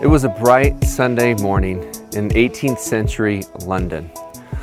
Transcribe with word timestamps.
It 0.00 0.06
was 0.06 0.24
a 0.24 0.30
bright 0.30 0.82
Sunday 0.82 1.34
morning 1.34 1.82
in 2.14 2.30
18th 2.30 2.78
century 2.78 3.42
London 3.66 4.06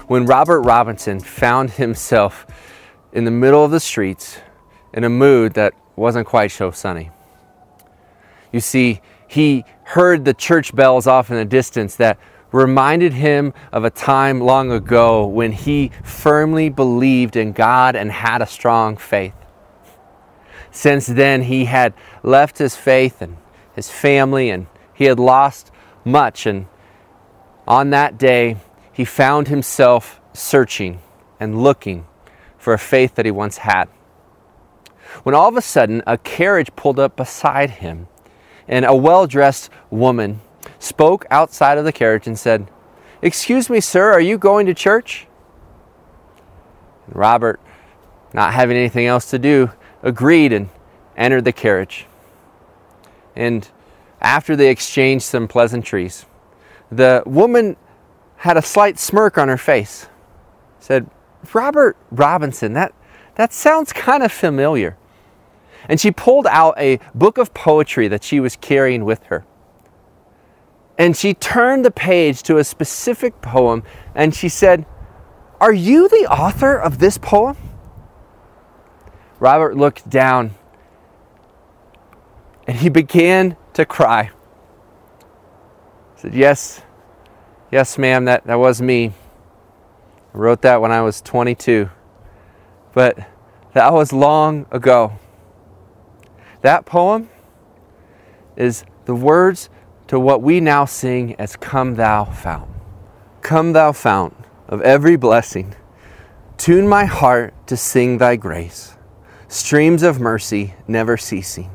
when 0.07 0.25
Robert 0.25 0.61
Robinson 0.61 1.19
found 1.19 1.69
himself 1.69 2.47
in 3.13 3.23
the 3.23 3.29
middle 3.29 3.63
of 3.63 3.69
the 3.69 3.79
streets 3.79 4.39
in 4.95 5.03
a 5.03 5.09
mood 5.09 5.53
that 5.53 5.75
wasn't 5.95 6.25
quite 6.25 6.49
so 6.49 6.71
sunny. 6.71 7.11
You 8.51 8.59
see, 8.59 8.99
he 9.27 9.63
heard 9.83 10.25
the 10.25 10.33
church 10.33 10.75
bells 10.75 11.05
off 11.05 11.29
in 11.29 11.35
the 11.35 11.45
distance 11.45 11.97
that 11.97 12.17
reminded 12.51 13.13
him 13.13 13.53
of 13.71 13.83
a 13.83 13.91
time 13.91 14.41
long 14.41 14.71
ago 14.71 15.27
when 15.27 15.51
he 15.51 15.91
firmly 16.03 16.69
believed 16.69 17.35
in 17.35 17.51
God 17.51 17.95
and 17.95 18.11
had 18.11 18.41
a 18.41 18.47
strong 18.47 18.97
faith. 18.97 19.35
Since 20.71 21.05
then, 21.05 21.43
he 21.43 21.65
had 21.65 21.93
left 22.23 22.57
his 22.57 22.75
faith 22.75 23.21
and 23.21 23.37
his 23.75 23.91
family, 23.91 24.49
and 24.49 24.65
he 24.97 25.05
had 25.05 25.19
lost 25.19 25.71
much. 26.03 26.47
And 26.47 26.65
on 27.67 27.91
that 27.91 28.17
day, 28.17 28.57
he 28.91 29.05
found 29.05 29.47
himself 29.47 30.19
searching 30.33 30.99
and 31.39 31.61
looking 31.61 32.07
for 32.57 32.73
a 32.73 32.79
faith 32.79 33.13
that 33.15 33.25
he 33.25 33.31
once 33.31 33.59
had. 33.59 33.85
When 35.21 35.35
all 35.35 35.47
of 35.47 35.55
a 35.55 35.61
sudden, 35.61 36.01
a 36.07 36.17
carriage 36.17 36.75
pulled 36.75 36.99
up 36.99 37.15
beside 37.15 37.69
him, 37.69 38.07
and 38.67 38.85
a 38.85 38.95
well 38.95 39.27
dressed 39.27 39.69
woman 39.91 40.41
spoke 40.79 41.27
outside 41.29 41.77
of 41.77 41.85
the 41.85 41.93
carriage 41.93 42.25
and 42.25 42.37
said, 42.37 42.67
Excuse 43.21 43.69
me, 43.69 43.79
sir, 43.79 44.11
are 44.11 44.19
you 44.19 44.39
going 44.39 44.65
to 44.65 44.73
church? 44.73 45.27
And 47.05 47.15
Robert, 47.15 47.59
not 48.33 48.53
having 48.53 48.77
anything 48.77 49.05
else 49.05 49.29
to 49.29 49.37
do, 49.37 49.71
agreed 50.01 50.51
and 50.51 50.69
entered 51.15 51.45
the 51.45 51.53
carriage. 51.53 52.07
And 53.35 53.69
after 54.21 54.55
they 54.55 54.69
exchanged 54.69 55.25
some 55.25 55.47
pleasantries, 55.47 56.25
the 56.91 57.23
woman 57.25 57.75
had 58.37 58.57
a 58.57 58.61
slight 58.61 58.97
smirk 58.99 59.37
on 59.37 59.47
her 59.47 59.57
face. 59.57 60.07
Said, 60.79 61.09
Robert 61.53 61.97
Robinson, 62.11 62.73
that, 62.73 62.93
that 63.35 63.53
sounds 63.53 63.93
kind 63.93 64.23
of 64.23 64.31
familiar. 64.31 64.97
And 65.89 65.99
she 65.99 66.11
pulled 66.11 66.47
out 66.47 66.75
a 66.77 66.99
book 67.13 67.37
of 67.37 67.53
poetry 67.53 68.07
that 68.07 68.23
she 68.23 68.39
was 68.39 68.55
carrying 68.55 69.05
with 69.05 69.23
her. 69.25 69.45
And 70.97 71.15
she 71.15 71.33
turned 71.33 71.85
the 71.85 71.91
page 71.91 72.41
to 72.43 72.57
a 72.57 72.63
specific 72.63 73.41
poem 73.41 73.83
and 74.15 74.33
she 74.33 74.49
said, 74.49 74.85
Are 75.61 75.73
you 75.73 76.09
the 76.09 76.27
author 76.27 76.75
of 76.75 76.97
this 76.97 77.17
poem? 77.17 77.55
Robert 79.39 79.77
looked 79.77 80.09
down 80.09 80.55
and 82.65 82.77
he 82.77 82.89
began 82.89 83.55
to 83.77 83.85
cry. 83.85 84.31
He 86.15 86.21
said, 86.21 86.33
Yes, 86.33 86.81
yes, 87.71 87.97
ma'am, 87.97 88.25
that, 88.25 88.45
that 88.45 88.55
was 88.59 88.81
me. 88.81 89.13
I 90.33 90.37
wrote 90.37 90.61
that 90.63 90.81
when 90.81 90.91
I 90.91 91.01
was 91.01 91.21
22. 91.21 91.89
But 92.93 93.17
that 93.73 93.93
was 93.93 94.11
long 94.11 94.65
ago. 94.71 95.19
That 96.61 96.85
poem 96.85 97.29
is 98.55 98.83
the 99.05 99.15
words 99.15 99.69
to 100.07 100.19
what 100.19 100.41
we 100.41 100.59
now 100.59 100.85
sing 100.85 101.35
as 101.35 101.55
Come 101.55 101.95
Thou 101.95 102.25
Fount. 102.25 102.69
Come 103.41 103.73
Thou 103.73 103.91
Fount 103.91 104.35
of 104.67 104.81
every 104.81 105.15
blessing, 105.15 105.75
tune 106.57 106.87
my 106.87 107.05
heart 107.05 107.53
to 107.67 107.77
sing 107.77 108.17
Thy 108.17 108.35
grace 108.35 108.97
streams 109.47 110.03
of 110.03 110.19
mercy 110.19 110.73
never 110.87 111.17
ceasing, 111.17 111.71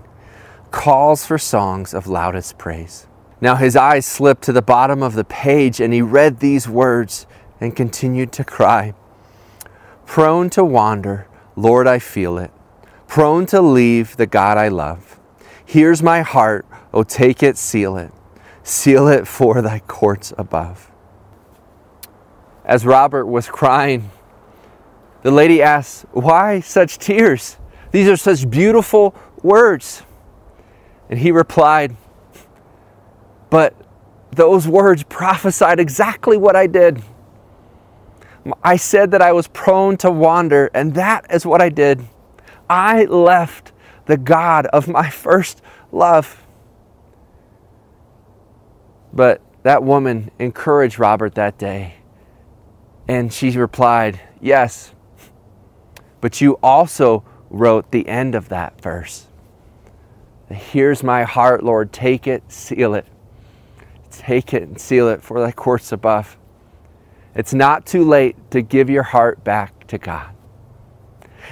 calls 0.72 1.24
for 1.24 1.38
songs 1.38 1.94
of 1.94 2.06
loudest 2.06 2.58
praise. 2.58 3.06
Now 3.40 3.56
his 3.56 3.76
eyes 3.76 4.06
slipped 4.06 4.42
to 4.44 4.52
the 4.52 4.62
bottom 4.62 5.02
of 5.02 5.14
the 5.14 5.24
page 5.24 5.80
and 5.80 5.92
he 5.92 6.02
read 6.02 6.40
these 6.40 6.68
words 6.68 7.26
and 7.60 7.76
continued 7.76 8.32
to 8.32 8.44
cry. 8.44 8.94
Prone 10.06 10.50
to 10.50 10.64
wander, 10.64 11.28
Lord, 11.54 11.86
I 11.86 11.98
feel 11.98 12.38
it. 12.38 12.50
Prone 13.06 13.46
to 13.46 13.60
leave 13.60 14.16
the 14.16 14.26
God 14.26 14.58
I 14.58 14.68
love. 14.68 15.18
Here's 15.64 16.02
my 16.02 16.22
heart, 16.22 16.66
oh, 16.92 17.02
take 17.02 17.42
it, 17.42 17.56
seal 17.56 17.96
it. 17.96 18.12
Seal 18.62 19.08
it 19.08 19.26
for 19.26 19.60
thy 19.60 19.80
courts 19.80 20.32
above. 20.38 20.90
As 22.64 22.86
Robert 22.86 23.26
was 23.26 23.48
crying, 23.48 24.10
the 25.22 25.30
lady 25.30 25.60
asked, 25.62 26.04
Why 26.12 26.60
such 26.60 26.98
tears? 26.98 27.56
These 27.90 28.08
are 28.08 28.16
such 28.16 28.48
beautiful 28.48 29.14
words. 29.42 30.04
And 31.12 31.20
he 31.20 31.30
replied, 31.30 31.94
But 33.50 33.74
those 34.30 34.66
words 34.66 35.02
prophesied 35.02 35.78
exactly 35.78 36.38
what 36.38 36.56
I 36.56 36.66
did. 36.66 37.02
I 38.64 38.76
said 38.76 39.10
that 39.10 39.20
I 39.20 39.32
was 39.32 39.46
prone 39.48 39.98
to 39.98 40.10
wander, 40.10 40.70
and 40.72 40.94
that 40.94 41.26
is 41.28 41.44
what 41.44 41.60
I 41.60 41.68
did. 41.68 42.08
I 42.70 43.04
left 43.04 43.72
the 44.06 44.16
God 44.16 44.64
of 44.68 44.88
my 44.88 45.10
first 45.10 45.60
love. 45.92 46.42
But 49.12 49.42
that 49.64 49.82
woman 49.82 50.30
encouraged 50.38 50.98
Robert 50.98 51.34
that 51.34 51.58
day, 51.58 51.96
and 53.06 53.30
she 53.30 53.50
replied, 53.50 54.18
Yes, 54.40 54.94
but 56.22 56.40
you 56.40 56.58
also 56.62 57.22
wrote 57.50 57.90
the 57.90 58.08
end 58.08 58.34
of 58.34 58.48
that 58.48 58.80
verse. 58.80 59.26
Here's 60.50 61.02
my 61.02 61.24
heart, 61.24 61.62
Lord. 61.62 61.92
Take 61.92 62.26
it, 62.26 62.50
seal 62.50 62.94
it. 62.94 63.06
Take 64.10 64.52
it 64.52 64.64
and 64.64 64.80
seal 64.80 65.08
it 65.08 65.22
for 65.22 65.40
thy 65.40 65.52
courts 65.52 65.92
above. 65.92 66.36
It's 67.34 67.54
not 67.54 67.86
too 67.86 68.04
late 68.04 68.36
to 68.50 68.60
give 68.60 68.90
your 68.90 69.02
heart 69.02 69.42
back 69.42 69.86
to 69.86 69.98
God. 69.98 70.34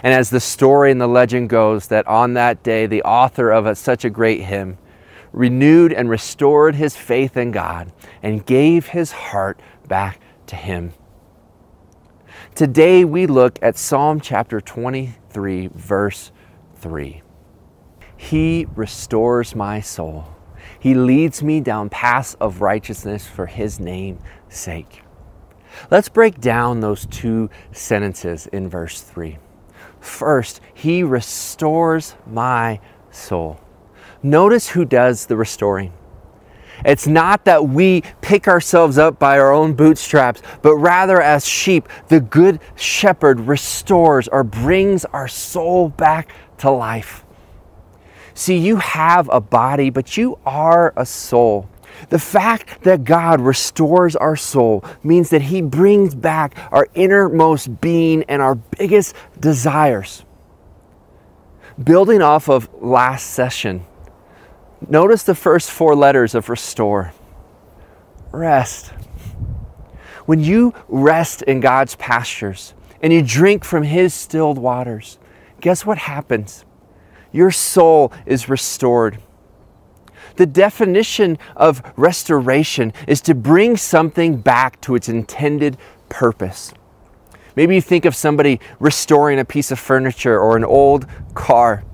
And 0.02 0.12
as 0.14 0.30
the 0.30 0.40
story 0.40 0.90
and 0.92 1.00
the 1.00 1.06
legend 1.06 1.48
goes, 1.48 1.88
that 1.88 2.06
on 2.06 2.34
that 2.34 2.62
day, 2.62 2.86
the 2.86 3.02
author 3.02 3.50
of 3.50 3.66
a, 3.66 3.74
such 3.74 4.04
a 4.04 4.10
great 4.10 4.42
hymn 4.42 4.78
renewed 5.32 5.92
and 5.92 6.10
restored 6.10 6.74
his 6.74 6.96
faith 6.96 7.36
in 7.36 7.50
God 7.50 7.92
and 8.22 8.44
gave 8.44 8.88
his 8.88 9.12
heart 9.12 9.60
back 9.88 10.20
to 10.46 10.56
Him. 10.56 10.92
Today, 12.54 13.04
we 13.04 13.26
look 13.26 13.58
at 13.62 13.76
Psalm 13.76 14.20
chapter 14.20 14.60
23, 14.60 15.70
verse 15.74 16.32
3. 16.76 17.22
He 18.20 18.66
restores 18.76 19.56
my 19.56 19.80
soul. 19.80 20.26
He 20.78 20.92
leads 20.92 21.42
me 21.42 21.58
down 21.62 21.88
paths 21.88 22.34
of 22.34 22.60
righteousness 22.60 23.26
for 23.26 23.46
His 23.46 23.80
name's 23.80 24.20
sake. 24.50 25.02
Let's 25.90 26.10
break 26.10 26.38
down 26.38 26.80
those 26.80 27.06
two 27.06 27.48
sentences 27.72 28.46
in 28.48 28.68
verse 28.68 29.00
3. 29.00 29.38
First, 30.00 30.60
He 30.74 31.02
restores 31.02 32.14
my 32.26 32.80
soul. 33.10 33.58
Notice 34.22 34.68
who 34.68 34.84
does 34.84 35.24
the 35.24 35.36
restoring. 35.38 35.94
It's 36.84 37.06
not 37.06 37.46
that 37.46 37.70
we 37.70 38.02
pick 38.20 38.46
ourselves 38.46 38.98
up 38.98 39.18
by 39.18 39.38
our 39.38 39.50
own 39.50 39.72
bootstraps, 39.72 40.42
but 40.60 40.76
rather 40.76 41.22
as 41.22 41.48
sheep, 41.48 41.88
the 42.08 42.20
good 42.20 42.60
shepherd 42.76 43.40
restores 43.40 44.28
or 44.28 44.44
brings 44.44 45.06
our 45.06 45.26
soul 45.26 45.88
back 45.88 46.30
to 46.58 46.70
life. 46.70 47.24
See, 48.34 48.58
you 48.58 48.76
have 48.76 49.28
a 49.32 49.40
body, 49.40 49.90
but 49.90 50.16
you 50.16 50.38
are 50.46 50.92
a 50.96 51.06
soul. 51.06 51.68
The 52.08 52.18
fact 52.18 52.82
that 52.84 53.04
God 53.04 53.40
restores 53.40 54.16
our 54.16 54.36
soul 54.36 54.84
means 55.02 55.30
that 55.30 55.42
He 55.42 55.60
brings 55.60 56.14
back 56.14 56.56
our 56.72 56.88
innermost 56.94 57.80
being 57.80 58.22
and 58.24 58.40
our 58.40 58.54
biggest 58.54 59.14
desires. 59.38 60.24
Building 61.82 62.22
off 62.22 62.48
of 62.48 62.68
last 62.80 63.30
session, 63.30 63.84
Notice 64.88 65.24
the 65.24 65.34
first 65.34 65.70
four 65.70 65.94
letters 65.94 66.34
of 66.34 66.48
restore 66.48 67.12
rest. 68.32 68.92
When 70.24 70.40
you 70.40 70.72
rest 70.88 71.42
in 71.42 71.60
God's 71.60 71.96
pastures 71.96 72.74
and 73.02 73.12
you 73.12 73.22
drink 73.22 73.64
from 73.64 73.82
His 73.82 74.14
stilled 74.14 74.58
waters, 74.58 75.18
guess 75.60 75.84
what 75.84 75.98
happens? 75.98 76.64
Your 77.32 77.50
soul 77.50 78.12
is 78.26 78.48
restored. 78.48 79.18
The 80.36 80.46
definition 80.46 81.38
of 81.56 81.82
restoration 81.96 82.92
is 83.06 83.20
to 83.22 83.34
bring 83.34 83.76
something 83.76 84.40
back 84.40 84.80
to 84.82 84.94
its 84.94 85.08
intended 85.08 85.76
purpose. 86.08 86.72
Maybe 87.56 87.74
you 87.74 87.80
think 87.80 88.04
of 88.04 88.14
somebody 88.14 88.60
restoring 88.78 89.38
a 89.38 89.44
piece 89.44 89.70
of 89.70 89.78
furniture 89.78 90.38
or 90.38 90.56
an 90.56 90.64
old 90.64 91.06
car. 91.34 91.84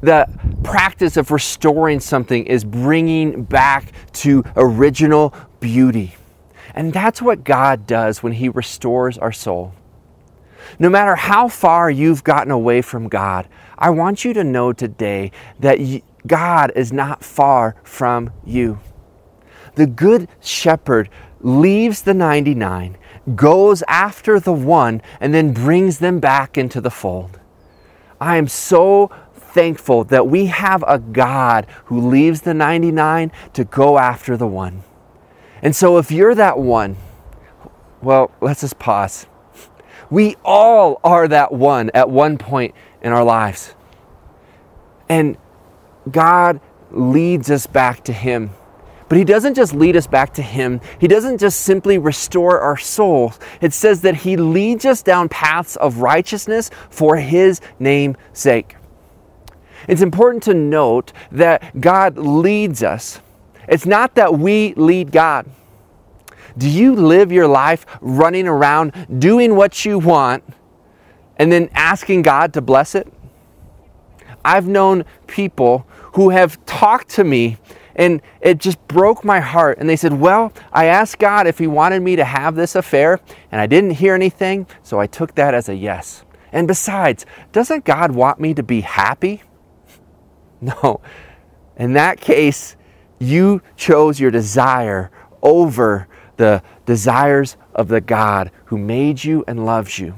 The 0.00 0.26
practice 0.62 1.16
of 1.16 1.30
restoring 1.30 2.00
something 2.00 2.46
is 2.46 2.64
bringing 2.64 3.44
back 3.44 3.92
to 4.14 4.44
original 4.56 5.34
beauty. 5.60 6.14
And 6.74 6.92
that's 6.92 7.22
what 7.22 7.44
God 7.44 7.86
does 7.86 8.22
when 8.22 8.32
He 8.32 8.48
restores 8.48 9.18
our 9.18 9.32
soul. 9.32 9.74
No 10.78 10.88
matter 10.88 11.16
how 11.16 11.48
far 11.48 11.90
you've 11.90 12.24
gotten 12.24 12.50
away 12.50 12.82
from 12.82 13.08
God, 13.08 13.48
I 13.78 13.90
want 13.90 14.24
you 14.24 14.32
to 14.34 14.44
know 14.44 14.72
today 14.72 15.32
that 15.60 15.78
God 16.26 16.72
is 16.76 16.92
not 16.92 17.24
far 17.24 17.76
from 17.82 18.32
you. 18.44 18.80
The 19.74 19.86
Good 19.86 20.28
Shepherd 20.40 21.08
leaves 21.40 22.02
the 22.02 22.14
99, 22.14 22.96
goes 23.34 23.82
after 23.88 24.38
the 24.38 24.52
one, 24.52 25.02
and 25.20 25.34
then 25.34 25.52
brings 25.52 25.98
them 25.98 26.20
back 26.20 26.56
into 26.56 26.80
the 26.80 26.90
fold. 26.90 27.40
I 28.20 28.36
am 28.36 28.46
so 28.46 29.10
thankful 29.34 30.04
that 30.04 30.28
we 30.28 30.46
have 30.46 30.84
a 30.86 30.98
God 30.98 31.66
who 31.86 32.08
leaves 32.08 32.42
the 32.42 32.54
99 32.54 33.32
to 33.54 33.64
go 33.64 33.98
after 33.98 34.36
the 34.36 34.46
one. 34.46 34.84
And 35.62 35.74
so 35.74 35.98
if 35.98 36.10
you're 36.10 36.34
that 36.34 36.58
one, 36.58 36.96
well, 38.00 38.30
let's 38.40 38.62
just 38.62 38.78
pause. 38.78 39.26
We 40.12 40.36
all 40.44 41.00
are 41.02 41.26
that 41.26 41.52
one 41.52 41.90
at 41.94 42.10
one 42.10 42.36
point 42.36 42.74
in 43.00 43.12
our 43.14 43.24
lives. 43.24 43.74
And 45.08 45.38
God 46.10 46.60
leads 46.90 47.50
us 47.50 47.66
back 47.66 48.04
to 48.04 48.12
Him. 48.12 48.50
But 49.08 49.16
He 49.16 49.24
doesn't 49.24 49.54
just 49.54 49.72
lead 49.72 49.96
us 49.96 50.06
back 50.06 50.34
to 50.34 50.42
Him, 50.42 50.82
He 50.98 51.08
doesn't 51.08 51.38
just 51.38 51.62
simply 51.62 51.96
restore 51.96 52.60
our 52.60 52.76
souls. 52.76 53.38
It 53.62 53.72
says 53.72 54.02
that 54.02 54.16
He 54.16 54.36
leads 54.36 54.84
us 54.84 55.02
down 55.02 55.30
paths 55.30 55.76
of 55.76 55.96
righteousness 56.02 56.70
for 56.90 57.16
His 57.16 57.62
name's 57.78 58.18
sake. 58.34 58.76
It's 59.88 60.02
important 60.02 60.42
to 60.42 60.52
note 60.52 61.14
that 61.30 61.80
God 61.80 62.18
leads 62.18 62.82
us. 62.82 63.22
It's 63.66 63.86
not 63.86 64.16
that 64.16 64.38
we 64.38 64.74
lead 64.74 65.10
God. 65.10 65.46
Do 66.56 66.68
you 66.68 66.94
live 66.94 67.32
your 67.32 67.48
life 67.48 67.86
running 68.00 68.46
around 68.46 69.06
doing 69.18 69.56
what 69.56 69.84
you 69.84 69.98
want 69.98 70.44
and 71.36 71.50
then 71.50 71.68
asking 71.74 72.22
God 72.22 72.52
to 72.54 72.60
bless 72.60 72.94
it? 72.94 73.12
I've 74.44 74.66
known 74.66 75.04
people 75.26 75.86
who 76.14 76.30
have 76.30 76.64
talked 76.66 77.08
to 77.10 77.24
me 77.24 77.58
and 77.94 78.22
it 78.40 78.58
just 78.58 78.86
broke 78.88 79.24
my 79.24 79.40
heart. 79.40 79.78
And 79.78 79.88
they 79.88 79.96
said, 79.96 80.14
Well, 80.14 80.52
I 80.72 80.86
asked 80.86 81.18
God 81.18 81.46
if 81.46 81.58
He 81.58 81.66
wanted 81.66 82.02
me 82.02 82.16
to 82.16 82.24
have 82.24 82.54
this 82.54 82.74
affair, 82.74 83.20
and 83.50 83.60
I 83.60 83.66
didn't 83.66 83.92
hear 83.92 84.14
anything, 84.14 84.66
so 84.82 84.98
I 84.98 85.06
took 85.06 85.34
that 85.34 85.54
as 85.54 85.68
a 85.68 85.74
yes. 85.74 86.24
And 86.52 86.68
besides, 86.68 87.24
doesn't 87.52 87.84
God 87.84 88.12
want 88.12 88.40
me 88.40 88.54
to 88.54 88.62
be 88.62 88.80
happy? 88.80 89.42
No. 90.64 91.00
In 91.76 91.94
that 91.94 92.20
case, 92.20 92.76
you 93.18 93.62
chose 93.76 94.20
your 94.20 94.30
desire 94.30 95.10
over 95.42 96.06
the 96.42 96.60
desires 96.86 97.56
of 97.72 97.86
the 97.86 98.00
God 98.00 98.50
who 98.64 98.76
made 98.76 99.22
you 99.22 99.44
and 99.46 99.64
loves 99.64 100.00
you. 100.00 100.16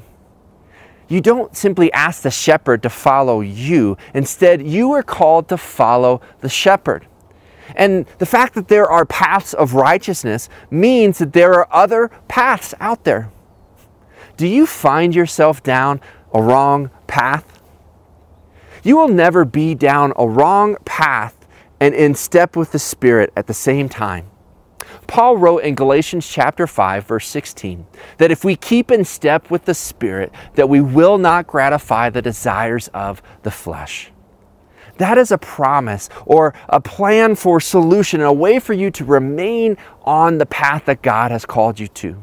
You 1.06 1.20
don't 1.20 1.54
simply 1.54 1.92
ask 1.92 2.22
the 2.22 2.30
shepherd 2.30 2.82
to 2.82 2.88
follow 2.88 3.42
you. 3.42 3.98
Instead, 4.14 4.66
you 4.66 4.92
are 4.92 5.02
called 5.02 5.50
to 5.50 5.58
follow 5.58 6.22
the 6.40 6.48
shepherd. 6.48 7.06
And 7.76 8.06
the 8.16 8.24
fact 8.24 8.54
that 8.54 8.68
there 8.68 8.90
are 8.90 9.04
paths 9.04 9.52
of 9.52 9.74
righteousness 9.74 10.48
means 10.70 11.18
that 11.18 11.34
there 11.34 11.52
are 11.52 11.68
other 11.70 12.10
paths 12.26 12.72
out 12.80 13.04
there. 13.04 13.30
Do 14.38 14.46
you 14.46 14.64
find 14.64 15.14
yourself 15.14 15.62
down 15.62 16.00
a 16.32 16.40
wrong 16.40 16.90
path? 17.06 17.60
You 18.82 18.96
will 18.96 19.08
never 19.08 19.44
be 19.44 19.74
down 19.74 20.14
a 20.16 20.26
wrong 20.26 20.76
path 20.86 21.46
and 21.80 21.94
in 21.94 22.14
step 22.14 22.56
with 22.56 22.72
the 22.72 22.78
Spirit 22.78 23.30
at 23.36 23.46
the 23.46 23.54
same 23.54 23.90
time. 23.90 24.30
Paul 25.06 25.36
wrote 25.36 25.58
in 25.58 25.74
Galatians 25.74 26.28
chapter 26.28 26.66
5 26.66 27.06
verse 27.06 27.28
16 27.28 27.86
that 28.18 28.30
if 28.30 28.44
we 28.44 28.56
keep 28.56 28.90
in 28.90 29.04
step 29.04 29.50
with 29.50 29.64
the 29.64 29.74
Spirit 29.74 30.32
that 30.54 30.68
we 30.68 30.80
will 30.80 31.18
not 31.18 31.46
gratify 31.46 32.10
the 32.10 32.22
desires 32.22 32.88
of 32.88 33.22
the 33.42 33.50
flesh. 33.50 34.10
That 34.98 35.18
is 35.18 35.32
a 35.32 35.38
promise 35.38 36.08
or 36.24 36.54
a 36.68 36.80
plan 36.80 37.34
for 37.34 37.60
solution, 37.60 38.20
a 38.20 38.32
way 38.32 38.60
for 38.60 38.72
you 38.72 38.90
to 38.92 39.04
remain 39.04 39.76
on 40.02 40.38
the 40.38 40.46
path 40.46 40.84
that 40.84 41.02
God 41.02 41.30
has 41.30 41.44
called 41.44 41.80
you 41.80 41.88
to. 41.88 42.22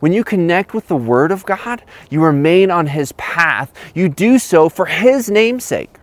When 0.00 0.12
you 0.12 0.24
connect 0.24 0.74
with 0.74 0.88
the 0.88 0.96
Word 0.96 1.32
of 1.32 1.44
God, 1.44 1.82
you 2.10 2.22
remain 2.22 2.70
on 2.70 2.88
His 2.88 3.12
path. 3.12 3.72
You 3.94 4.08
do 4.08 4.38
so 4.38 4.68
for 4.68 4.86
His 4.86 5.30
namesake. 5.30 5.96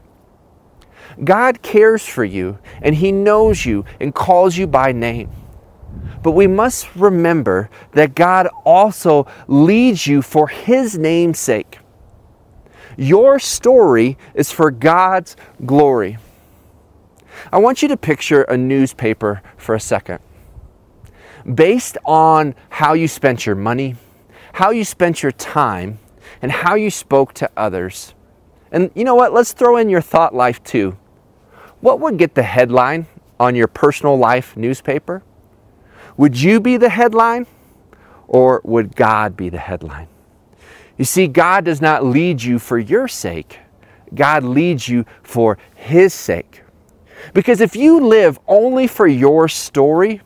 God 1.24 1.62
cares 1.62 2.06
for 2.06 2.24
you 2.24 2.60
and 2.81 2.95
He 2.95 3.12
knows 3.12 3.66
you 3.66 3.86
and 4.00 4.13
calls 4.13 4.57
you 4.57 4.68
by 4.68 4.92
name. 4.92 5.30
But 6.22 6.32
we 6.32 6.48
must 6.48 6.94
remember 6.96 7.70
that 7.94 8.16
God 8.16 8.48
also 8.66 9.28
leads 9.48 10.06
you 10.06 10.22
for 10.22 10.48
His 10.48 10.98
name's 10.98 11.40
sake. 11.40 11.80
Your 12.98 13.40
story 13.40 14.18
is 14.34 14.52
for 14.52 14.72
God's 14.72 15.38
glory. 15.66 16.18
I 17.52 17.58
want 17.58 17.82
you 17.82 17.88
to 17.88 17.98
picture 17.98 18.44
a 18.44 18.58
newspaper 18.58 19.42
for 19.56 19.76
a 19.76 19.80
second. 19.80 20.20
Based 21.54 21.98
on 22.04 22.54
how 22.70 22.94
you 22.94 23.08
spent 23.08 23.46
your 23.46 23.56
money, 23.56 23.96
how 24.54 24.72
you 24.72 24.84
spent 24.84 25.24
your 25.24 25.32
time, 25.32 26.00
and 26.42 26.52
how 26.52 26.76
you 26.76 26.90
spoke 26.90 27.34
to 27.36 27.50
others. 27.56 28.14
And 28.72 28.92
you 28.94 29.06
know 29.06 29.16
what? 29.16 29.34
Let's 29.34 29.54
throw 29.54 29.78
in 29.78 29.90
your 29.90 30.02
thought 30.02 30.36
life 30.36 30.62
too. 30.64 30.98
What 31.80 32.02
would 32.02 32.18
get 32.18 32.36
the 32.36 32.44
headline 32.44 33.08
on 33.40 33.56
your 33.56 33.68
personal 33.68 34.18
life 34.18 34.58
newspaper? 34.58 35.24
Would 36.19 36.42
you 36.42 36.60
be 36.60 36.75
the 36.75 36.89
headline 36.89 37.48
or 38.27 38.60
would 38.66 38.94
God 38.94 39.38
be 39.38 39.48
the 39.48 39.57
headline? 39.57 40.10
You 40.98 41.06
see, 41.06 41.27
God 41.27 41.63
does 41.63 41.80
not 41.80 42.04
lead 42.04 42.44
you 42.44 42.60
for 42.60 42.77
your 42.77 43.07
sake, 43.07 43.60
God 44.13 44.44
leads 44.44 44.89
you 44.89 45.06
for 45.24 45.57
His 45.75 46.13
sake. 46.13 46.63
Because 47.33 47.62
if 47.62 47.74
you 47.74 48.06
live 48.06 48.38
only 48.50 48.86
for 48.86 49.07
your 49.07 49.48
story, 49.48 50.19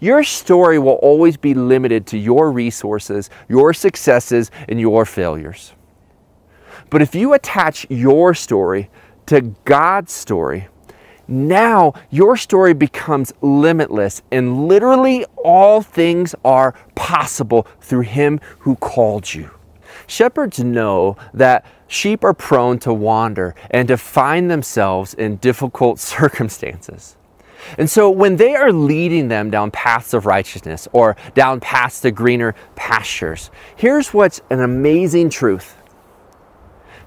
your 0.00 0.22
story 0.22 0.78
will 0.78 1.00
always 1.00 1.38
be 1.38 1.54
limited 1.54 2.06
to 2.08 2.18
your 2.18 2.52
resources, 2.52 3.30
your 3.48 3.72
successes, 3.72 4.50
and 4.68 4.78
your 4.78 5.06
failures. 5.06 5.72
But 6.90 7.00
if 7.00 7.14
you 7.14 7.32
attach 7.32 7.86
your 7.88 8.34
story 8.34 8.90
to 9.24 9.40
God's 9.64 10.12
story, 10.12 10.68
now 11.28 11.92
your 12.10 12.36
story 12.36 12.72
becomes 12.72 13.32
limitless, 13.42 14.22
and 14.32 14.66
literally 14.66 15.24
all 15.44 15.82
things 15.82 16.34
are 16.44 16.74
possible 16.94 17.66
through 17.80 18.00
Him 18.00 18.40
who 18.60 18.76
called 18.76 19.32
you. 19.32 19.50
Shepherds 20.06 20.58
know 20.58 21.16
that 21.34 21.66
sheep 21.86 22.24
are 22.24 22.34
prone 22.34 22.78
to 22.80 22.92
wander 22.92 23.54
and 23.70 23.88
to 23.88 23.98
find 23.98 24.50
themselves 24.50 25.14
in 25.14 25.36
difficult 25.36 25.98
circumstances. 26.16 27.16
And 27.76 27.90
so 27.90 28.08
when 28.08 28.36
they 28.36 28.54
are 28.54 28.72
leading 28.72 29.28
them 29.28 29.50
down 29.50 29.70
paths 29.70 30.14
of 30.14 30.26
righteousness 30.26 30.88
or 30.92 31.16
down 31.34 31.60
paths 31.60 32.00
to 32.00 32.10
greener 32.10 32.54
pastures, 32.76 33.50
here's 33.76 34.14
what's 34.14 34.40
an 34.50 34.60
amazing 34.60 35.30
truth 35.30 35.74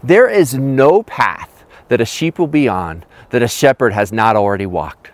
there 0.03 0.27
is 0.27 0.55
no 0.55 1.03
path 1.03 1.50
that 1.91 1.99
a 1.99 2.05
sheep 2.05 2.39
will 2.39 2.47
be 2.47 2.69
on 2.69 3.03
that 3.31 3.43
a 3.43 3.49
shepherd 3.49 3.91
has 3.91 4.13
not 4.13 4.37
already 4.37 4.65
walked. 4.65 5.11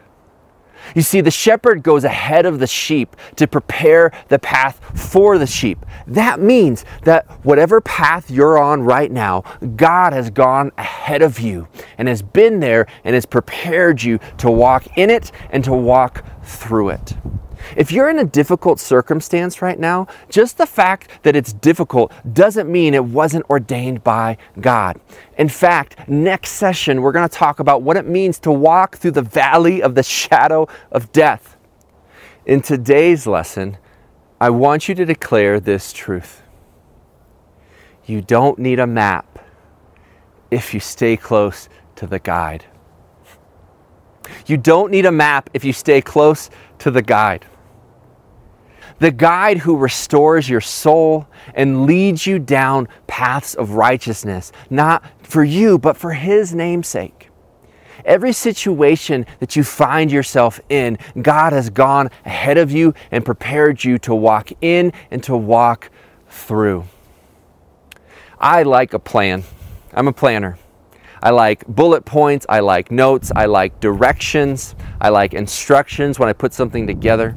You 0.94 1.02
see, 1.02 1.22
the 1.22 1.32
shepherd 1.32 1.82
goes 1.82 2.04
ahead 2.04 2.46
of 2.46 2.60
the 2.60 2.68
sheep 2.68 3.16
to 3.38 3.48
prepare 3.48 4.12
the 4.28 4.38
path 4.38 4.80
for 4.94 5.40
the 5.40 5.48
sheep. 5.48 5.84
That 6.06 6.40
means 6.40 6.86
that 7.02 7.26
whatever 7.44 7.82
path 7.82 8.30
you're 8.30 8.60
on 8.60 8.84
right 8.84 9.12
now, 9.12 9.42
God 9.76 10.14
has 10.14 10.30
gone 10.30 10.72
ahead 10.78 11.24
of 11.24 11.40
you 11.40 11.68
and 11.98 12.08
has 12.08 12.22
been 12.22 12.60
there 12.60 12.86
and 13.04 13.16
has 13.16 13.26
prepared 13.26 14.04
you 14.04 14.20
to 14.38 14.52
walk 14.52 14.86
in 15.00 15.10
it 15.10 15.32
and 15.50 15.64
to 15.64 15.74
walk 15.74 16.24
through 16.44 16.90
it. 16.90 17.16
If 17.76 17.92
you're 17.92 18.10
in 18.10 18.20
a 18.20 18.24
difficult 18.24 18.80
circumstance 18.80 19.62
right 19.62 19.80
now, 19.80 20.08
just 20.30 20.58
the 20.58 20.66
fact 20.66 21.10
that 21.24 21.36
it's 21.36 21.54
difficult 21.54 22.12
doesn't 22.34 22.72
mean 22.72 22.94
it 22.94 23.06
wasn't 23.06 23.50
ordained 23.50 24.04
by 24.04 24.38
God. 24.60 25.00
In 25.38 25.50
fact, 25.50 26.08
next 26.08 26.52
session, 26.52 27.02
we're 27.02 27.12
going 27.12 27.28
to 27.28 27.36
talk 27.36 27.60
about 27.60 27.82
what 27.82 27.98
it 27.98 28.08
means 28.08 28.40
to 28.40 28.52
walk 28.52 28.98
through 28.98 29.12
the 29.12 29.22
valley 29.22 29.82
of 29.82 29.96
the 29.96 30.04
shadow 30.04 30.68
of 30.92 31.12
death. 31.12 31.58
In 32.46 32.62
today's 32.62 33.28
lesson, 33.28 33.78
I 34.40 34.52
want 34.52 34.88
you 34.88 34.96
to 34.96 35.06
declare 35.06 35.60
this 35.60 35.92
truth 35.92 36.44
you 38.06 38.22
don't 38.22 38.58
need 38.58 38.80
a 38.80 38.88
map 38.88 39.38
if 40.50 40.74
you 40.74 40.80
stay 40.80 41.18
close 41.18 41.68
to 41.98 42.08
the 42.08 42.20
guide. 42.20 42.64
You 44.48 44.58
don't 44.58 44.92
need 44.92 45.06
a 45.06 45.12
map 45.12 45.50
if 45.54 45.64
you 45.64 45.74
stay 45.74 46.02
close 46.02 46.50
to 46.80 46.92
the 46.92 47.02
guide 47.02 47.46
the 49.00 49.12
guide 49.12 49.60
who 49.60 49.78
restores 49.78 50.50
your 50.50 50.62
soul 50.62 51.28
and 51.54 51.86
leads 51.86 52.26
you 52.26 52.40
down 52.40 52.88
paths 53.06 53.54
of 53.54 53.72
righteousness, 53.72 54.52
not 54.70 55.04
for 55.22 55.44
you, 55.44 55.78
but 55.78 55.98
for 55.98 56.14
His 56.14 56.54
namesake. 56.54 57.30
Every 58.06 58.32
situation 58.32 59.26
that 59.40 59.56
you 59.56 59.64
find 59.64 60.12
yourself 60.12 60.60
in, 60.70 60.98
God 61.22 61.52
has 61.54 61.70
gone 61.70 62.10
ahead 62.26 62.58
of 62.58 62.72
you 62.72 62.94
and 63.12 63.26
prepared 63.26 63.84
you 63.84 63.98
to 64.00 64.16
walk 64.16 64.52
in 64.62 64.94
and 65.12 65.22
to 65.24 65.36
walk 65.36 65.90
through. 66.30 66.86
I 68.40 68.64
like 68.64 68.94
a 68.94 69.00
plan. 69.00 69.44
I'm 69.94 70.08
a 70.08 70.14
planner. 70.14 70.58
I 71.28 71.32
like 71.32 71.68
bullet 71.68 72.06
points, 72.06 72.46
I 72.48 72.62
like 72.62 72.90
notes, 72.90 73.34
I 73.36 73.48
like 73.48 73.82
directions, 73.82 74.76
I 75.02 75.10
like 75.10 75.34
instructions 75.34 76.18
when 76.18 76.30
I 76.30 76.32
put 76.32 76.54
something 76.54 76.88
together. 76.88 77.36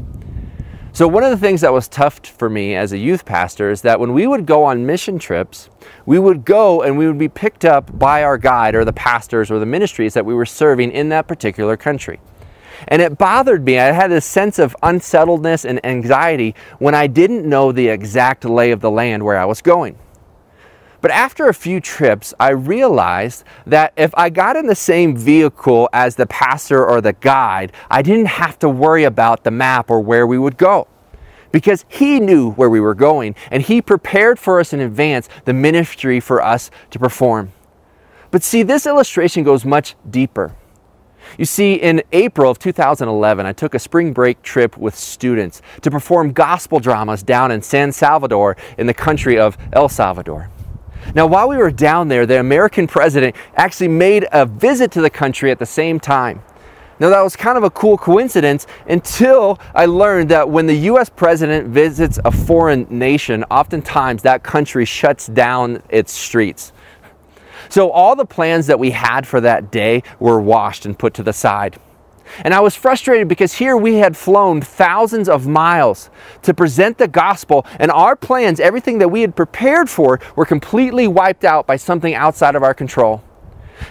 So, 0.92 1.09
one 1.09 1.25
of 1.25 1.30
the 1.30 1.37
things 1.37 1.62
that 1.62 1.73
was 1.73 1.88
tough 1.88 2.20
for 2.25 2.49
me 2.49 2.76
as 2.76 2.92
a 2.92 2.99
youth 2.99 3.25
pastor 3.25 3.68
is 3.68 3.82
that 3.82 3.99
when 3.99 4.12
we 4.12 4.28
would 4.28 4.47
go 4.47 4.62
on 4.62 4.87
mission 4.87 5.18
trips, 5.18 5.70
we 6.06 6.20
would 6.20 6.44
go 6.44 6.82
and 6.82 6.97
we 6.97 7.09
would 7.09 7.18
be 7.18 7.28
picked 7.28 7.64
up 7.64 7.99
by 7.99 8.23
our 8.23 8.38
guide 8.38 8.76
or 8.76 8.85
the 8.85 8.92
pastors 8.92 9.50
or 9.50 9.59
the 9.59 9.66
ministries 9.66 10.14
that 10.14 10.25
we 10.25 10.35
were 10.35 10.47
serving 10.47 10.92
in 10.92 11.09
that 11.09 11.26
particular 11.26 11.76
country. 11.76 12.20
And 12.87 13.02
it 13.02 13.18
bothered 13.18 13.64
me. 13.64 13.80
I 13.80 13.90
had 13.90 14.12
this 14.12 14.25
sense 14.25 14.61
of 14.61 14.76
unsettledness 14.85 15.64
and 15.64 15.85
anxiety 15.85 16.54
when 16.78 16.94
I 16.94 17.09
didn't 17.09 17.44
know 17.44 17.73
the 17.73 17.88
exact 17.88 18.44
lay 18.44 18.70
of 18.70 18.80
the 18.80 18.90
land 18.90 19.25
where 19.25 19.37
I 19.37 19.47
was 19.47 19.61
going. 19.61 19.99
But 21.00 21.11
after 21.11 21.49
a 21.49 21.54
few 21.54 21.80
trips, 21.80 22.35
I 22.38 22.50
realized 22.50 23.45
that 23.66 23.92
if 23.97 24.12
I 24.16 24.28
got 24.28 24.57
in 24.57 24.66
the 24.66 24.75
same 24.75 25.16
vehicle 25.16 25.88
as 25.92 26.16
the 26.16 26.26
pastor 26.26 26.85
or 26.85 27.00
the 27.00 27.14
guide, 27.14 27.73
I 27.90 28.02
didn't 28.02 28.26
have 28.26 28.59
to 28.59 28.69
worry 28.69 29.04
about 29.04 29.45
the 29.45 29.50
map 29.50 29.90
or 29.90 30.00
where 30.00 30.26
we 30.26 30.38
would 30.38 30.59
go. 30.59 30.88
Because 31.52 31.85
he 31.88 32.21
knew 32.21 32.52
where 32.52 32.71
we 32.71 32.80
were 32.80 32.95
going 32.95 33.35
and 33.50 33.62
he 33.62 33.83
prepared 33.83 34.38
for 34.38 34.61
us 34.61 34.73
in 34.73 34.80
advance 34.80 35.28
the 35.47 35.54
ministry 35.54 36.21
for 36.21 36.42
us 36.42 36.71
to 36.90 36.99
perform. 36.99 37.52
But 38.30 38.42
see, 38.42 38.62
this 38.62 38.87
illustration 38.87 39.42
goes 39.42 39.64
much 39.64 39.97
deeper. 40.09 40.54
You 41.38 41.45
see, 41.45 41.75
in 41.75 42.02
April 42.12 42.50
of 42.50 42.59
2011, 42.59 43.47
I 43.47 43.52
took 43.52 43.75
a 43.75 43.78
spring 43.78 44.12
break 44.12 44.42
trip 44.42 44.76
with 44.76 44.95
students 44.95 45.62
to 45.83 45.90
perform 45.90 46.33
gospel 46.33 46.78
dramas 46.80 47.23
down 47.23 47.50
in 47.50 47.62
San 47.62 47.92
Salvador 47.92 48.57
in 48.78 48.87
the 48.87 48.95
country 48.95 49.38
of 49.38 49.57
El 49.73 49.88
Salvador. 49.88 50.50
Now, 51.14 51.26
while 51.26 51.49
we 51.49 51.57
were 51.57 51.73
down 51.73 52.09
there, 52.09 52.25
the 52.25 52.38
American 52.38 52.87
president 52.87 53.35
actually 53.57 53.88
made 53.88 54.26
a 54.31 54.47
visit 54.47 54.93
to 54.93 55.00
the 55.00 55.11
country 55.11 55.50
at 55.50 55.59
the 55.59 55.67
same 55.67 55.99
time. 55.99 56.43
Now, 57.00 57.09
that 57.09 57.23
was 57.23 57.35
kind 57.35 57.57
of 57.57 57.64
a 57.64 57.71
cool 57.71 57.99
coincidence 57.99 58.67
until 58.87 59.59
I 59.75 59.87
learned 59.87 60.29
that 60.31 60.49
when 60.49 60.67
the 60.67 60.76
US 60.90 61.09
president 61.09 61.69
visits 61.69 62.21
a 62.25 62.31
foreign 62.31 62.87
nation, 62.90 63.43
oftentimes 63.50 64.23
that 64.23 64.43
country 64.43 64.85
shuts 64.85 65.26
down 65.26 65.83
its 65.88 66.12
streets. 66.12 66.73
So, 67.71 67.90
all 67.90 68.14
the 68.14 68.26
plans 68.26 68.67
that 68.67 68.79
we 68.79 68.90
had 68.90 69.26
for 69.26 69.40
that 69.40 69.71
day 69.73 70.02
were 70.19 70.40
washed 70.40 70.87
and 70.87 70.99
put 70.99 71.14
to 71.14 71.23
the 71.23 71.33
side. 71.33 71.79
And 72.44 72.54
I 72.54 72.60
was 72.60 72.75
frustrated 72.75 73.28
because 73.28 73.54
here 73.54 73.76
we 73.76 73.96
had 73.96 74.16
flown 74.16 74.60
thousands 74.60 75.28
of 75.28 75.46
miles 75.46 76.10
to 76.42 76.54
present 76.54 76.99
the 76.99 77.08
gospel, 77.08 77.66
and 77.78 77.90
our 77.90 78.16
plans, 78.16 78.60
everything 78.60 78.99
that 78.99 79.08
we 79.08 79.20
had 79.20 79.37
prepared 79.37 79.88
for, 79.88 80.20
were 80.37 80.46
completely 80.46 81.06
wiped 81.06 81.44
out 81.44 81.66
by 81.66 81.76
something 81.76 82.14
outside 82.14 82.54
of 82.54 82.62
our 82.62 82.75
control. 82.75 83.22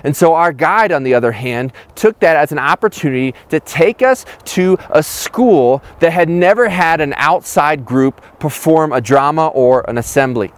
And 0.04 0.16
so 0.16 0.34
our 0.34 0.54
guide, 0.54 0.92
on 0.92 1.04
the 1.04 1.14
other 1.14 1.32
hand, 1.32 1.74
took 1.96 2.20
that 2.20 2.38
as 2.38 2.52
an 2.52 2.60
opportunity 2.60 3.34
to 3.50 3.60
take 3.60 4.02
us 4.02 4.26
to 4.46 4.78
a 4.92 5.02
school 5.02 5.84
that 6.00 6.12
had 6.12 6.30
never 6.30 6.70
had 6.70 7.02
an 7.02 7.14
outside 7.18 7.86
group 7.86 8.22
perform 8.40 8.92
a 8.92 9.02
drama 9.02 9.48
or 9.48 9.90
an 9.90 9.98
assembly. 9.98 10.52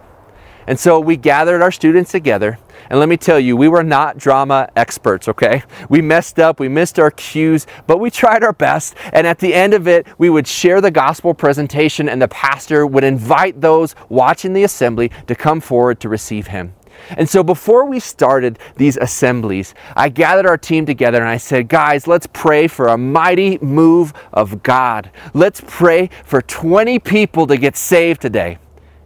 And 0.66 0.78
so 0.78 1.00
we 1.00 1.16
gathered 1.16 1.62
our 1.62 1.72
students 1.72 2.12
together 2.12 2.58
and 2.90 2.98
let 2.98 3.08
me 3.08 3.16
tell 3.16 3.38
you, 3.38 3.56
we 3.56 3.68
were 3.68 3.82
not 3.82 4.18
drama 4.18 4.68
experts, 4.76 5.28
okay? 5.28 5.62
We 5.88 6.02
messed 6.02 6.38
up, 6.38 6.60
we 6.60 6.68
missed 6.68 6.98
our 6.98 7.10
cues, 7.10 7.66
but 7.86 7.98
we 7.98 8.10
tried 8.10 8.44
our 8.44 8.52
best. 8.52 8.94
And 9.12 9.26
at 9.26 9.38
the 9.38 9.54
end 9.54 9.74
of 9.74 9.88
it, 9.88 10.06
we 10.18 10.30
would 10.30 10.46
share 10.46 10.80
the 10.80 10.90
gospel 10.90 11.34
presentation, 11.34 12.08
and 12.08 12.20
the 12.20 12.28
pastor 12.28 12.86
would 12.86 13.04
invite 13.04 13.60
those 13.60 13.94
watching 14.08 14.52
the 14.52 14.64
assembly 14.64 15.10
to 15.26 15.34
come 15.34 15.60
forward 15.60 16.00
to 16.00 16.08
receive 16.08 16.48
him. 16.48 16.74
And 17.10 17.28
so 17.28 17.42
before 17.42 17.84
we 17.84 18.00
started 18.00 18.58
these 18.76 18.96
assemblies, 18.96 19.74
I 19.96 20.08
gathered 20.08 20.46
our 20.46 20.58
team 20.58 20.86
together 20.86 21.18
and 21.18 21.28
I 21.28 21.36
said, 21.36 21.68
guys, 21.68 22.06
let's 22.06 22.26
pray 22.32 22.68
for 22.68 22.88
a 22.88 22.98
mighty 22.98 23.58
move 23.58 24.12
of 24.32 24.62
God. 24.62 25.10
Let's 25.34 25.62
pray 25.66 26.10
for 26.24 26.42
20 26.42 26.98
people 27.00 27.46
to 27.46 27.56
get 27.56 27.76
saved 27.76 28.20
today. 28.20 28.58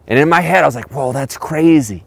And 0.07 0.19
in 0.19 0.29
my 0.29 0.41
head, 0.41 0.63
I 0.63 0.67
was 0.67 0.75
like, 0.75 0.91
whoa, 0.93 1.13
that's 1.13 1.37
crazy. 1.37 2.05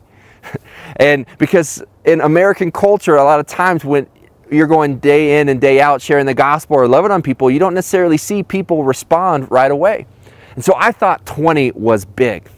And 0.98 1.25
because 1.38 1.84
in 2.05 2.22
American 2.22 2.72
culture, 2.72 3.15
a 3.15 3.24
lot 3.24 3.39
of 3.39 3.48
times 3.48 3.86
when 3.86 4.08
you're 4.51 4.67
going 4.67 5.00
day 5.00 5.39
in 5.39 5.50
and 5.50 5.62
day 5.62 5.79
out 5.79 6.01
sharing 6.01 6.25
the 6.25 6.34
gospel 6.34 6.77
or 6.77 6.88
loving 6.88 7.12
on 7.12 7.22
people, 7.22 7.51
you 7.51 7.60
don't 7.60 7.74
necessarily 7.74 8.17
see 8.17 8.43
people 8.43 8.84
respond 8.84 9.50
right 9.51 9.72
away. 9.72 10.05
And 10.55 10.63
so 10.63 10.74
I 10.77 10.91
thought 10.91 11.25
20 11.25 11.72
was 11.72 12.05
big. 12.05 12.50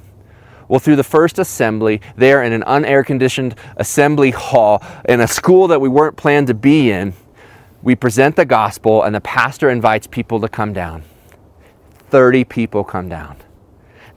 Well, 0.68 0.80
through 0.80 0.96
the 0.96 1.04
first 1.04 1.38
assembly, 1.38 2.00
there 2.16 2.44
in 2.44 2.54
an 2.54 2.62
unair 2.62 3.06
conditioned 3.06 3.56
assembly 3.76 4.32
hall 4.32 4.82
in 5.08 5.20
a 5.20 5.28
school 5.28 5.68
that 5.68 5.82
we 5.82 5.90
weren't 5.90 6.16
planned 6.16 6.48
to 6.48 6.54
be 6.54 6.92
in, 6.92 7.14
we 7.82 7.96
present 7.96 8.38
the 8.38 8.46
gospel 8.46 9.04
and 9.04 9.14
the 9.14 9.22
pastor 9.22 9.70
invites 9.70 10.08
people 10.08 10.40
to 10.40 10.48
come 10.48 10.72
down. 10.72 11.04
30 12.10 12.46
people 12.46 12.84
come 12.84 13.10
down. 13.10 13.38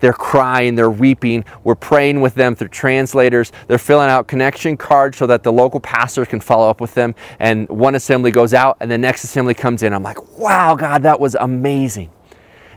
They're 0.01 0.13
crying, 0.13 0.75
they're 0.75 0.91
weeping. 0.91 1.45
We're 1.63 1.75
praying 1.75 2.21
with 2.21 2.35
them 2.35 2.55
through 2.55 2.69
translators. 2.69 3.53
They're 3.67 3.79
filling 3.79 4.11
out 4.11 4.27
connection 4.27 4.77
cards 4.77 5.17
so 5.17 5.27
that 5.27 5.43
the 5.43 5.53
local 5.53 5.81
pastors 5.81 6.29
can 6.29 6.41
follow 6.41 6.69
up 6.69 6.81
with 6.81 6.95
them. 6.95 7.15
And 7.39 7.69
one 7.69 7.95
assembly 7.95 8.31
goes 8.31 8.55
out 8.55 8.77
and 8.81 8.91
the 8.91 8.99
next 8.99 9.25
assembly 9.25 9.55
comes 9.55 9.83
in. 9.83 9.93
I'm 9.93 10.03
like, 10.03 10.39
wow, 10.39 10.75
God, 10.75 11.03
that 11.03 11.21
was 11.21 11.35
amazing. 11.35 12.11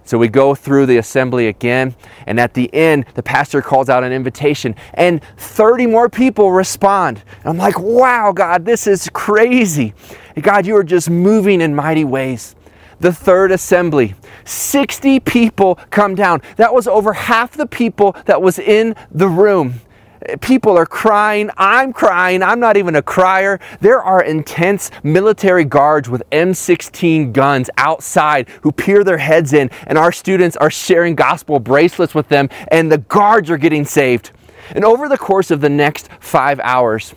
So 0.08 0.18
we 0.18 0.30
go 0.30 0.56
through 0.56 0.86
the 0.86 1.00
assembly 1.00 1.48
again, 1.48 1.94
and 2.28 2.40
at 2.40 2.54
the 2.54 2.74
end, 2.74 3.08
the 3.16 3.24
pastor 3.24 3.62
calls 3.62 3.90
out 3.90 4.06
an 4.06 4.14
invitation, 4.14 4.74
and 4.94 5.22
30 5.36 5.86
more 5.86 6.08
people 6.08 6.54
respond. 6.54 7.22
And 7.40 7.48
I'm 7.48 7.58
like, 7.58 7.78
wow, 7.78 8.32
God, 8.32 8.64
this 8.64 8.88
is 8.88 9.10
crazy. 9.12 9.94
God, 10.42 10.66
you 10.66 10.78
are 10.78 10.84
just 10.84 11.10
moving 11.10 11.60
in 11.60 11.76
mighty 11.76 12.06
ways 12.06 12.56
the 13.00 13.14
third 13.14 13.52
assembly. 13.52 14.16
60 14.46 15.20
people 15.22 15.76
come 15.90 16.16
down. 16.16 16.42
That 16.56 16.74
was 16.74 16.88
over 16.88 17.14
half 17.14 17.52
the 17.52 17.68
people 17.68 18.16
that 18.26 18.42
was 18.42 18.60
in 18.60 18.96
the 19.12 19.28
room. 19.28 19.82
People 20.42 20.78
are 20.78 20.86
crying. 20.86 21.50
I'm 21.58 21.94
crying. 21.94 22.42
I'm 22.42 22.60
not 22.60 22.76
even 22.76 22.96
a 22.96 23.02
crier. 23.02 23.60
There 23.80 24.02
are 24.02 24.24
intense 24.24 24.90
military 25.04 25.64
guards 25.64 26.10
with 26.10 26.28
M16 26.32 27.34
guns 27.34 27.70
outside 27.78 28.50
who 28.62 28.72
peer 28.72 29.04
their 29.04 29.20
heads 29.20 29.54
in, 29.54 29.70
and 29.86 29.98
our 29.98 30.12
students 30.12 30.58
are 30.58 30.72
sharing 30.72 31.16
gospel 31.16 31.60
bracelets 31.60 32.16
with 32.16 32.28
them, 32.30 32.50
and 32.72 32.92
the 32.92 32.98
guards 32.98 33.50
are 33.50 33.58
getting 33.58 33.86
saved. 33.86 34.32
And 34.72 34.84
over 34.84 35.08
the 35.08 35.18
course 35.18 35.52
of 35.52 35.62
the 35.62 35.70
next 35.70 36.10
five 36.20 36.60
hours, 36.62 37.14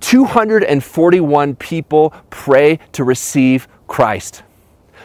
241 0.00 1.54
people 1.56 2.12
pray 2.30 2.78
to 2.92 3.04
receive 3.04 3.68
Christ 3.86 4.42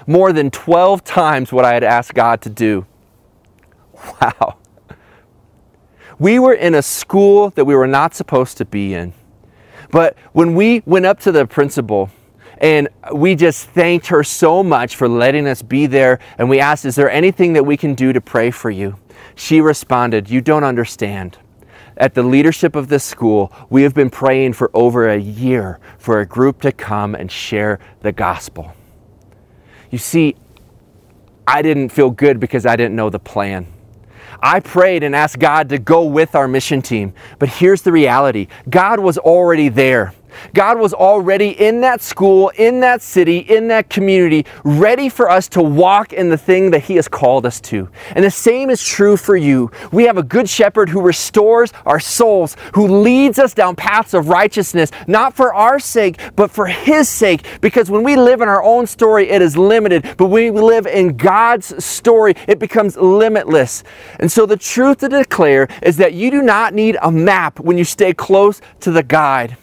more 0.08 0.32
than 0.34 0.52
12 0.52 1.04
times 1.04 1.52
what 1.52 1.66
I 1.66 1.74
had 1.74 1.84
asked 1.84 2.14
God 2.14 2.42
to 2.42 2.50
do. 2.50 2.86
Wow. 4.22 4.58
We 6.20 6.40
were 6.40 6.54
in 6.54 6.76
a 6.76 6.82
school 6.82 7.50
that 7.52 7.66
we 7.66 7.76
were 7.76 7.88
not 7.88 8.14
supposed 8.14 8.58
to 8.58 8.66
be 8.66 8.94
in. 8.94 9.14
But 9.92 10.18
when 10.34 10.56
we 10.56 10.82
went 10.86 11.06
up 11.06 11.20
to 11.22 11.32
the 11.32 11.46
principal 11.46 12.10
and 12.60 12.88
we 13.14 13.36
just 13.36 13.68
thanked 13.70 14.08
her 14.08 14.24
so 14.24 14.64
much 14.64 14.96
for 14.96 15.10
letting 15.10 15.48
us 15.48 15.62
be 15.62 15.88
there, 15.88 16.20
and 16.38 16.50
we 16.50 16.60
asked, 16.60 16.86
Is 16.86 16.96
there 16.96 17.10
anything 17.10 17.54
that 17.54 17.66
we 17.66 17.76
can 17.76 17.96
do 17.96 18.14
to 18.14 18.22
pray 18.22 18.52
for 18.52 18.72
you? 18.72 18.98
She 19.36 19.60
responded, 19.60 20.30
You 20.30 20.42
don't 20.42 20.64
understand. 20.64 21.38
At 21.98 22.14
the 22.14 22.24
leadership 22.24 22.76
of 22.76 22.88
this 22.88 23.04
school, 23.04 23.52
we 23.70 23.84
have 23.84 23.94
been 23.94 24.10
praying 24.10 24.54
for 24.54 24.70
over 24.74 25.10
a 25.10 25.18
year 25.18 25.80
for 25.98 26.20
a 26.20 26.26
group 26.26 26.62
to 26.62 26.72
come 26.72 27.16
and 27.16 27.32
share 27.32 27.80
the 28.02 28.12
gospel. 28.12 28.74
You 29.96 30.00
see, 30.00 30.36
I 31.48 31.62
didn't 31.62 31.88
feel 31.88 32.10
good 32.10 32.38
because 32.38 32.66
I 32.66 32.76
didn't 32.76 32.98
know 32.98 33.10
the 33.10 33.18
plan. 33.18 33.66
I 34.42 34.60
prayed 34.60 35.04
and 35.04 35.16
asked 35.16 35.40
God 35.40 35.70
to 35.70 35.78
go 35.78 36.04
with 36.04 36.36
our 36.36 36.50
mission 36.50 36.82
team. 36.82 37.14
But 37.40 37.48
here's 37.48 37.82
the 37.82 37.94
reality 37.94 38.50
God 38.70 39.00
was 39.00 39.18
already 39.18 39.70
there. 39.70 40.14
God 40.54 40.80
was 40.80 40.94
already 40.94 41.50
in 41.50 41.82
that 41.82 42.02
school, 42.02 42.50
in 42.58 42.80
that 42.82 43.02
city, 43.02 43.40
in 43.40 43.68
that 43.70 43.90
community, 43.90 44.46
ready 44.64 45.10
for 45.10 45.30
us 45.30 45.48
to 45.50 45.62
walk 45.62 46.14
in 46.14 46.30
the 46.30 46.38
thing 46.38 46.72
that 46.72 46.84
He 46.84 46.96
has 46.96 47.08
called 47.08 47.46
us 47.46 47.60
to. 47.62 47.90
And 48.16 48.24
the 48.24 48.32
same 48.32 48.70
is 48.70 48.84
true 48.84 49.18
for 49.18 49.36
you. 49.36 49.72
We 49.92 50.04
have 50.06 50.18
a 50.18 50.24
good 50.24 50.50
shepherd 50.50 50.90
who 50.90 51.02
restores 51.02 51.72
our 51.86 52.00
souls, 52.00 52.56
who 52.74 53.02
leads 53.02 53.40
us 53.40 53.54
down 53.54 53.76
paths 53.76 54.14
of 54.14 54.30
righteousness, 54.30 54.92
not 55.08 55.36
for 55.36 55.54
our 55.54 55.80
sake, 55.80 56.20
but 56.36 56.52
for 56.52 56.68
His 56.68 57.10
sake. 57.10 57.46
Because 57.62 57.90
when 57.90 58.04
we 58.04 58.16
live 58.16 58.42
in 58.42 58.48
our 58.48 58.64
own 58.64 58.88
story, 58.88 59.30
it 59.30 59.42
is 59.42 59.58
limited. 59.58 60.04
But 60.18 60.28
when 60.28 60.54
we 60.54 60.62
live 60.62 60.88
in 60.88 61.18
God's 61.18 61.84
story, 61.84 62.34
it 62.48 62.60
becomes 62.60 62.98
limitless. 62.98 63.84
And 64.20 64.32
so 64.32 64.46
the 64.46 64.58
truth 64.58 65.00
to 65.00 65.10
declare 65.10 65.68
is 65.82 65.98
that 65.98 66.14
you 66.14 66.32
do 66.32 66.42
not 66.42 66.74
need 66.74 66.98
a 67.02 67.12
map 67.12 67.60
when 67.60 67.78
you 67.78 67.84
stay 67.84 68.14
close 68.14 68.62
to 68.82 68.92
the 68.92 69.04
guide. 69.04 69.58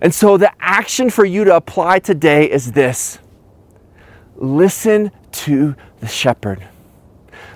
And 0.00 0.14
so 0.14 0.36
the 0.36 0.52
action 0.60 1.10
for 1.10 1.24
you 1.24 1.44
to 1.44 1.56
apply 1.56 1.98
today 1.98 2.50
is 2.50 2.72
this 2.72 3.18
listen 4.36 5.10
to 5.32 5.74
the 6.00 6.08
shepherd. 6.08 6.66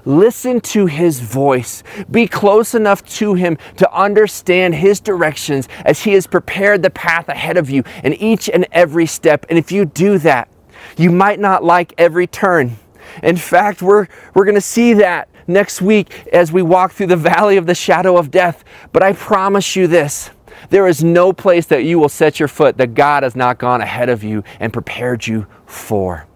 listen 0.04 0.60
to 0.60 0.86
his 0.86 1.20
voice. 1.20 1.82
Be 2.10 2.26
close 2.28 2.74
enough 2.74 3.04
to 3.16 3.34
him 3.34 3.58
to 3.76 3.92
understand 3.92 4.74
his 4.74 5.00
directions 5.00 5.68
as 5.84 6.02
he 6.04 6.12
has 6.12 6.26
prepared 6.26 6.82
the 6.82 6.90
path 6.90 7.28
ahead 7.28 7.56
of 7.56 7.68
you 7.68 7.82
in 8.04 8.14
each 8.14 8.48
and 8.48 8.66
every 8.72 9.06
step. 9.06 9.44
And 9.50 9.58
if 9.58 9.72
you 9.72 9.84
do 9.84 10.18
that, 10.18 10.48
you 10.96 11.10
might 11.10 11.40
not 11.40 11.64
like 11.64 11.92
every 11.98 12.26
turn. 12.26 12.76
In 13.22 13.36
fact, 13.36 13.82
we're, 13.82 14.06
we're 14.34 14.44
going 14.44 14.54
to 14.54 14.60
see 14.60 14.94
that 14.94 15.28
next 15.48 15.82
week 15.82 16.28
as 16.32 16.52
we 16.52 16.62
walk 16.62 16.92
through 16.92 17.08
the 17.08 17.16
valley 17.16 17.56
of 17.56 17.66
the 17.66 17.74
shadow 17.74 18.16
of 18.16 18.30
death. 18.30 18.64
But 18.92 19.02
I 19.02 19.12
promise 19.12 19.76
you 19.76 19.86
this 19.86 20.30
there 20.70 20.86
is 20.86 21.02
no 21.02 21.32
place 21.32 21.66
that 21.66 21.84
you 21.84 21.98
will 21.98 22.08
set 22.08 22.38
your 22.38 22.48
foot 22.48 22.76
that 22.78 22.94
God 22.94 23.22
has 23.22 23.36
not 23.36 23.58
gone 23.58 23.80
ahead 23.80 24.08
of 24.08 24.22
you 24.24 24.44
and 24.60 24.72
prepared 24.72 25.26
you 25.26 25.46
for. 25.66 26.26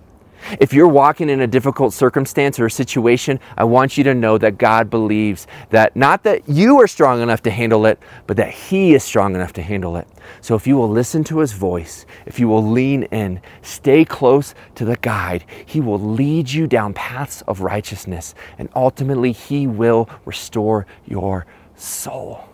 If 0.59 0.73
you're 0.73 0.89
walking 0.89 1.29
in 1.29 1.41
a 1.41 1.47
difficult 1.47 1.93
circumstance 1.93 2.59
or 2.59 2.67
a 2.67 2.71
situation, 2.71 3.39
I 3.57 3.65
want 3.65 3.97
you 3.97 4.05
to 4.05 4.15
know 4.15 4.39
that 4.39 4.59
God 4.59 4.91
believes 4.91 5.47
that 5.69 5.95
not 5.95 6.23
that 6.25 6.49
you 6.49 6.81
are 6.81 6.87
strong 6.87 7.21
enough 7.21 7.43
to 7.43 7.51
handle 7.51 7.87
it, 7.87 7.99
but 8.27 8.37
that 8.39 8.51
He 8.51 8.95
is 8.95 9.05
strong 9.05 9.35
enough 9.35 9.53
to 9.55 9.63
handle 9.63 9.97
it. 9.97 10.09
So 10.41 10.55
if 10.55 10.67
you 10.67 10.77
will 10.77 10.89
listen 10.89 11.25
to 11.25 11.39
His 11.39 11.53
voice, 11.53 12.07
if 12.27 12.41
you 12.41 12.49
will 12.49 12.67
lean 12.67 13.05
in, 13.05 13.41
stay 13.63 14.05
close 14.05 14.55
to 14.77 14.85
the 14.85 14.97
guide, 14.97 15.45
He 15.65 15.81
will 15.81 16.01
lead 16.01 16.51
you 16.51 16.67
down 16.67 16.95
paths 16.95 17.43
of 17.43 17.61
righteousness, 17.61 18.35
and 18.59 18.69
ultimately 18.75 19.33
He 19.33 19.67
will 19.67 20.09
restore 20.25 20.87
your 21.07 21.47
soul. 21.77 22.50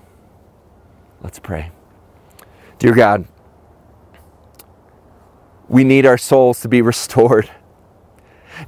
Let's 1.22 1.38
pray. 1.38 1.70
Dear 2.78 2.94
God, 2.94 3.26
we 5.68 5.84
need 5.84 6.06
our 6.06 6.18
souls 6.18 6.60
to 6.60 6.68
be 6.68 6.82
restored. 6.82 7.50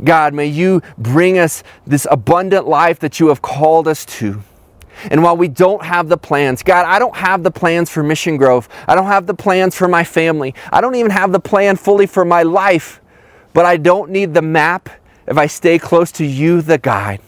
God, 0.03 0.35
may 0.35 0.47
you 0.47 0.83
bring 0.99 1.39
us 1.39 1.63
this 1.87 2.07
abundant 2.11 2.69
life 2.69 2.99
that 3.01 3.21
you 3.21 3.29
have 3.29 3.41
called 3.41 3.89
us 3.89 4.05
to. 4.07 4.43
And 5.11 5.23
while 5.23 5.37
we 5.37 5.49
don't 5.49 5.85
have 5.85 6.09
the 6.09 6.19
plans, 6.19 6.63
God, 6.63 6.85
I 6.85 6.99
don't 6.99 7.17
have 7.17 7.43
the 7.43 7.51
plans 7.51 7.89
for 7.89 8.03
Mission 8.03 8.37
Grove. 8.37 8.69
I 8.87 8.95
don't 8.95 9.07
have 9.07 9.27
the 9.27 9.35
plans 9.35 9.77
for 9.77 9.87
my 9.87 10.03
family. 10.03 10.55
I 10.73 10.81
don't 10.81 10.97
even 10.97 11.13
have 11.13 11.33
the 11.33 11.41
plan 11.41 11.77
fully 11.77 12.07
for 12.07 12.25
my 12.25 12.43
life. 12.43 13.01
But 13.53 13.65
I 13.65 13.77
don't 13.77 14.11
need 14.11 14.35
the 14.35 14.43
map 14.43 14.89
if 15.27 15.39
I 15.39 15.47
stay 15.47 15.79
close 15.79 16.11
to 16.13 16.25
you, 16.25 16.63
the 16.63 16.79
guide. 16.79 17.21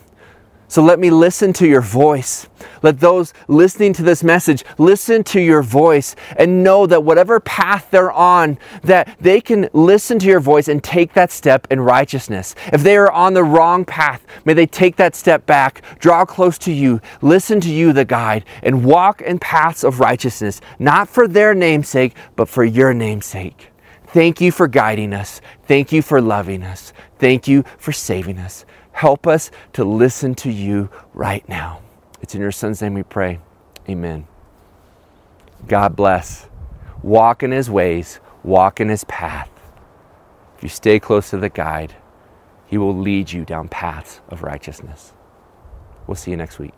So 0.70 0.84
let 0.84 1.00
me 1.00 1.10
listen 1.10 1.52
to 1.54 1.66
your 1.66 1.80
voice. 1.80 2.48
Let 2.80 3.00
those 3.00 3.34
listening 3.48 3.92
to 3.94 4.04
this 4.04 4.22
message 4.22 4.62
listen 4.78 5.24
to 5.24 5.40
your 5.40 5.62
voice 5.62 6.14
and 6.36 6.62
know 6.62 6.86
that 6.86 7.02
whatever 7.02 7.40
path 7.40 7.88
they're 7.90 8.12
on, 8.12 8.56
that 8.84 9.16
they 9.20 9.40
can 9.40 9.68
listen 9.72 10.20
to 10.20 10.26
your 10.28 10.38
voice 10.38 10.68
and 10.68 10.80
take 10.80 11.12
that 11.14 11.32
step 11.32 11.66
in 11.72 11.80
righteousness. 11.80 12.54
If 12.72 12.84
they 12.84 12.96
are 12.96 13.10
on 13.10 13.34
the 13.34 13.42
wrong 13.42 13.84
path, 13.84 14.24
may 14.44 14.54
they 14.54 14.64
take 14.64 14.94
that 14.94 15.16
step 15.16 15.44
back, 15.44 15.82
draw 15.98 16.24
close 16.24 16.56
to 16.58 16.72
you, 16.72 17.00
listen 17.20 17.60
to 17.62 17.68
you, 17.68 17.92
the 17.92 18.04
guide, 18.04 18.44
and 18.62 18.84
walk 18.84 19.22
in 19.22 19.40
paths 19.40 19.82
of 19.82 19.98
righteousness, 19.98 20.60
not 20.78 21.08
for 21.08 21.26
their 21.26 21.52
namesake, 21.52 22.14
but 22.36 22.48
for 22.48 22.62
your 22.62 22.94
namesake. 22.94 23.70
Thank 24.06 24.40
you 24.40 24.52
for 24.52 24.68
guiding 24.68 25.14
us. 25.14 25.40
Thank 25.64 25.90
you 25.90 26.00
for 26.00 26.20
loving 26.20 26.62
us. 26.62 26.92
Thank 27.18 27.48
you 27.48 27.64
for 27.76 27.90
saving 27.90 28.38
us. 28.38 28.64
Help 28.92 29.26
us 29.26 29.50
to 29.74 29.84
listen 29.84 30.34
to 30.36 30.50
you 30.50 30.90
right 31.14 31.48
now. 31.48 31.80
It's 32.20 32.34
in 32.34 32.40
your 32.40 32.52
son's 32.52 32.82
name 32.82 32.94
we 32.94 33.02
pray. 33.02 33.40
Amen. 33.88 34.26
God 35.66 35.96
bless. 35.96 36.48
Walk 37.02 37.42
in 37.42 37.50
his 37.50 37.70
ways, 37.70 38.20
walk 38.42 38.80
in 38.80 38.88
his 38.88 39.04
path. 39.04 39.50
If 40.56 40.62
you 40.62 40.68
stay 40.68 41.00
close 41.00 41.30
to 41.30 41.38
the 41.38 41.48
guide, 41.48 41.96
he 42.66 42.78
will 42.78 42.96
lead 42.96 43.32
you 43.32 43.44
down 43.44 43.68
paths 43.68 44.20
of 44.28 44.42
righteousness. 44.42 45.12
We'll 46.06 46.14
see 46.16 46.30
you 46.30 46.36
next 46.36 46.58
week. 46.58 46.74